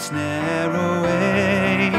life's 0.00 0.12
narrow 0.12 1.02
way. 1.02 1.90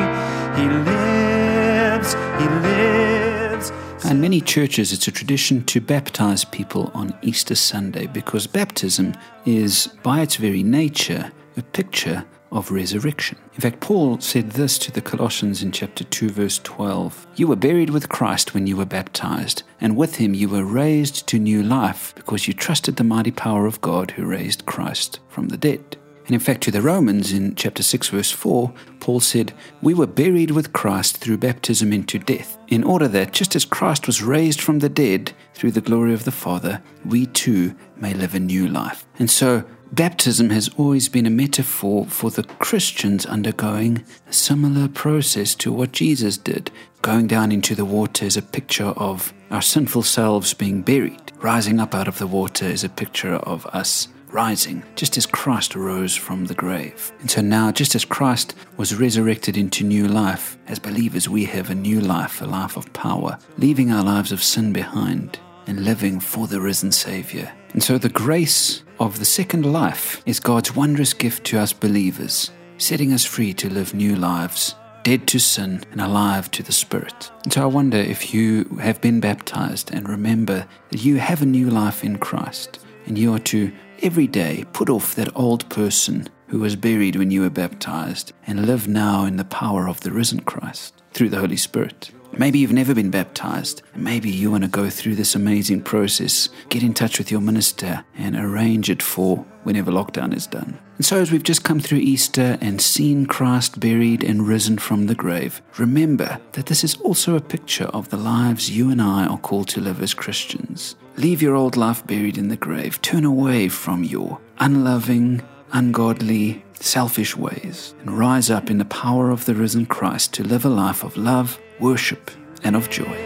He 0.59 0.67
lives, 0.67 2.13
he 2.13 2.47
lives. 2.49 3.71
In 4.05 4.19
many 4.19 4.41
churches, 4.41 4.91
it's 4.91 5.07
a 5.07 5.11
tradition 5.11 5.63
to 5.65 5.79
baptize 5.79 6.43
people 6.43 6.89
on 6.95 7.13
Easter 7.21 7.55
Sunday 7.55 8.07
because 8.07 8.47
baptism 8.47 9.13
is, 9.45 9.87
by 10.01 10.21
its 10.21 10.37
very 10.37 10.63
nature, 10.63 11.31
a 11.55 11.61
picture 11.61 12.25
of 12.51 12.71
resurrection. 12.71 13.37
In 13.53 13.61
fact, 13.61 13.79
Paul 13.79 14.19
said 14.19 14.51
this 14.51 14.77
to 14.79 14.91
the 14.91 15.01
Colossians 15.01 15.61
in 15.61 15.71
chapter 15.71 16.03
2, 16.03 16.29
verse 16.29 16.59
12 16.63 17.27
You 17.35 17.47
were 17.47 17.55
buried 17.55 17.91
with 17.91 18.09
Christ 18.09 18.53
when 18.53 18.65
you 18.65 18.77
were 18.77 18.85
baptized, 18.85 19.63
and 19.79 19.95
with 19.95 20.15
him 20.15 20.33
you 20.33 20.49
were 20.49 20.65
raised 20.65 21.27
to 21.27 21.39
new 21.39 21.61
life 21.61 22.13
because 22.15 22.47
you 22.47 22.53
trusted 22.53 22.95
the 22.95 23.03
mighty 23.03 23.31
power 23.31 23.67
of 23.67 23.79
God 23.79 24.11
who 24.11 24.25
raised 24.25 24.65
Christ 24.65 25.19
from 25.29 25.49
the 25.49 25.57
dead. 25.57 25.97
And 26.25 26.33
in 26.33 26.39
fact, 26.39 26.61
to 26.63 26.71
the 26.71 26.81
Romans 26.81 27.33
in 27.33 27.55
chapter 27.55 27.83
6, 27.83 28.09
verse 28.09 28.31
4, 28.31 28.73
Paul 28.99 29.19
said, 29.19 29.53
We 29.81 29.93
were 29.93 30.07
buried 30.07 30.51
with 30.51 30.73
Christ 30.73 31.17
through 31.17 31.37
baptism 31.37 31.91
into 31.91 32.19
death, 32.19 32.57
in 32.67 32.83
order 32.83 33.07
that, 33.07 33.33
just 33.33 33.55
as 33.55 33.65
Christ 33.65 34.07
was 34.07 34.21
raised 34.21 34.61
from 34.61 34.79
the 34.79 34.89
dead 34.89 35.33
through 35.53 35.71
the 35.71 35.81
glory 35.81 36.13
of 36.13 36.23
the 36.23 36.31
Father, 36.31 36.81
we 37.03 37.25
too 37.25 37.75
may 37.95 38.13
live 38.13 38.35
a 38.35 38.39
new 38.39 38.67
life. 38.67 39.05
And 39.19 39.29
so, 39.29 39.63
baptism 39.91 40.51
has 40.51 40.69
always 40.77 41.09
been 41.09 41.25
a 41.25 41.31
metaphor 41.31 42.05
for 42.05 42.29
the 42.29 42.43
Christians 42.43 43.25
undergoing 43.25 44.03
a 44.27 44.33
similar 44.33 44.87
process 44.87 45.55
to 45.55 45.71
what 45.71 45.91
Jesus 45.91 46.37
did. 46.37 46.71
Going 47.01 47.27
down 47.27 47.51
into 47.51 47.75
the 47.75 47.85
water 47.85 48.25
is 48.25 48.37
a 48.37 48.41
picture 48.41 48.85
of 48.85 49.33
our 49.49 49.61
sinful 49.61 50.03
selves 50.03 50.53
being 50.53 50.81
buried. 50.81 51.31
Rising 51.41 51.79
up 51.79 51.95
out 51.95 52.07
of 52.07 52.19
the 52.19 52.27
water 52.27 52.65
is 52.65 52.83
a 52.83 52.89
picture 52.89 53.33
of 53.33 53.65
us 53.67 54.07
rising, 54.31 54.83
just 54.95 55.17
as 55.17 55.25
Christ 55.25 55.75
rose 55.75 56.15
from 56.15 56.45
the 56.45 56.53
grave. 56.53 57.11
And 57.19 57.29
so 57.29 57.41
now, 57.41 57.71
just 57.71 57.95
as 57.95 58.05
Christ 58.05 58.55
was 58.77 58.95
resurrected 58.95 59.57
into 59.57 59.83
new 59.83 60.07
life, 60.07 60.57
as 60.67 60.79
believers, 60.79 61.29
we 61.29 61.45
have 61.45 61.69
a 61.69 61.75
new 61.75 62.01
life, 62.01 62.41
a 62.41 62.45
life 62.45 62.77
of 62.77 62.91
power, 62.93 63.37
leaving 63.57 63.91
our 63.91 64.03
lives 64.03 64.31
of 64.31 64.43
sin 64.43 64.73
behind 64.73 65.39
and 65.67 65.83
living 65.85 66.19
for 66.19 66.47
the 66.47 66.61
risen 66.61 66.91
Savior. 66.91 67.51
And 67.73 67.83
so, 67.83 67.97
the 67.97 68.09
grace 68.09 68.83
of 68.99 69.19
the 69.19 69.25
second 69.25 69.65
life 69.65 70.21
is 70.25 70.39
God's 70.39 70.75
wondrous 70.75 71.13
gift 71.13 71.45
to 71.45 71.59
us 71.59 71.73
believers, 71.73 72.51
setting 72.77 73.13
us 73.13 73.25
free 73.25 73.53
to 73.55 73.69
live 73.69 73.93
new 73.93 74.15
lives. 74.15 74.75
Dead 75.03 75.25
to 75.29 75.39
sin 75.39 75.83
and 75.91 75.99
alive 75.99 76.51
to 76.51 76.61
the 76.61 76.71
Spirit. 76.71 77.31
And 77.43 77.51
so 77.51 77.63
I 77.63 77.65
wonder 77.65 77.97
if 77.97 78.35
you 78.35 78.65
have 78.79 79.01
been 79.01 79.19
baptized 79.19 79.89
and 79.91 80.07
remember 80.07 80.67
that 80.91 81.03
you 81.03 81.17
have 81.17 81.41
a 81.41 81.45
new 81.47 81.71
life 81.71 82.03
in 82.03 82.19
Christ 82.19 82.80
and 83.05 83.17
you 83.17 83.33
are 83.33 83.39
to 83.39 83.71
every 84.01 84.27
day 84.27 84.65
put 84.73 84.89
off 84.89 85.15
that 85.15 85.35
old 85.35 85.67
person 85.69 86.27
who 86.47 86.59
was 86.59 86.75
buried 86.75 87.15
when 87.15 87.31
you 87.31 87.41
were 87.41 87.49
baptized 87.49 88.33
and 88.45 88.65
live 88.65 88.87
now 88.87 89.25
in 89.25 89.37
the 89.37 89.45
power 89.45 89.87
of 89.87 90.01
the 90.01 90.11
risen 90.11 90.41
Christ 90.41 91.01
through 91.13 91.29
the 91.29 91.39
Holy 91.39 91.57
Spirit. 91.57 92.11
Maybe 92.37 92.59
you've 92.59 92.71
never 92.71 92.95
been 92.95 93.11
baptized. 93.11 93.81
Maybe 93.95 94.29
you 94.29 94.51
want 94.51 94.63
to 94.63 94.69
go 94.69 94.89
through 94.89 95.15
this 95.15 95.35
amazing 95.35 95.81
process. 95.81 96.49
Get 96.69 96.83
in 96.83 96.93
touch 96.93 97.17
with 97.17 97.29
your 97.29 97.41
minister 97.41 98.05
and 98.15 98.35
arrange 98.35 98.89
it 98.89 99.01
for 99.01 99.45
whenever 99.63 99.91
lockdown 99.91 100.33
is 100.33 100.47
done. 100.47 100.79
And 100.95 101.05
so, 101.05 101.17
as 101.17 101.31
we've 101.31 101.43
just 101.43 101.63
come 101.63 101.79
through 101.79 101.99
Easter 101.99 102.57
and 102.61 102.81
seen 102.81 103.25
Christ 103.25 103.79
buried 103.79 104.23
and 104.23 104.47
risen 104.47 104.77
from 104.77 105.07
the 105.07 105.15
grave, 105.15 105.61
remember 105.77 106.39
that 106.53 106.67
this 106.67 106.83
is 106.83 106.95
also 106.97 107.35
a 107.35 107.41
picture 107.41 107.85
of 107.85 108.09
the 108.09 108.17
lives 108.17 108.69
you 108.69 108.89
and 108.89 109.01
I 109.01 109.25
are 109.25 109.39
called 109.39 109.67
to 109.69 109.81
live 109.81 110.01
as 110.01 110.13
Christians. 110.13 110.95
Leave 111.17 111.41
your 111.41 111.55
old 111.55 111.77
life 111.77 112.05
buried 112.07 112.37
in 112.37 112.47
the 112.47 112.57
grave. 112.57 113.01
Turn 113.01 113.25
away 113.25 113.69
from 113.69 114.03
your 114.03 114.39
unloving, 114.59 115.41
ungodly, 115.71 116.63
selfish 116.73 117.37
ways 117.37 117.93
and 118.01 118.17
rise 118.17 118.49
up 118.49 118.69
in 118.69 118.77
the 118.77 118.85
power 118.85 119.29
of 119.29 119.45
the 119.45 119.55
risen 119.55 119.85
Christ 119.85 120.33
to 120.33 120.43
live 120.43 120.65
a 120.65 120.69
life 120.69 121.03
of 121.03 121.17
love, 121.17 121.59
worship, 121.79 122.31
and 122.63 122.75
of 122.75 122.89
joy. 122.89 123.17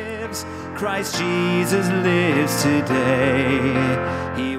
Christ 0.75 1.17
Jesus 1.17 1.87
lives 1.87 2.63
today. 2.63 4.33
He 4.35 4.54